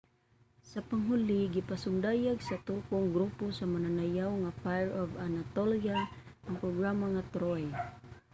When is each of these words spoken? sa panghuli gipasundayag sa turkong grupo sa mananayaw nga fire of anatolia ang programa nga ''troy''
sa 0.69 0.79
panghuli 0.89 1.39
gipasundayag 1.55 2.37
sa 2.43 2.61
turkong 2.67 3.07
grupo 3.15 3.43
sa 3.57 3.65
mananayaw 3.73 4.31
nga 4.41 4.57
fire 4.61 4.91
of 5.03 5.09
anatolia 5.27 5.99
ang 6.47 6.55
programa 6.63 7.05
nga 7.11 7.23
''troy'' 7.31 7.65